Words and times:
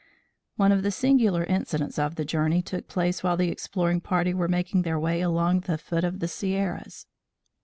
One 0.55 0.71
of 0.71 0.81
the 0.81 0.89
singular 0.89 1.43
incidents 1.43 1.99
of 1.99 2.15
the 2.15 2.25
journey 2.25 2.63
took 2.63 2.87
place 2.87 3.21
while 3.21 3.37
the 3.37 3.49
exploring 3.51 4.01
party 4.01 4.33
were 4.33 4.47
making 4.47 4.81
their 4.81 4.99
way 4.99 5.21
along 5.21 5.59
the 5.59 5.77
foot 5.77 6.03
of 6.03 6.17
the 6.17 6.27
Sierras. 6.27 7.05